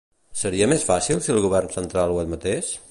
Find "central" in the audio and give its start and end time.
1.79-2.15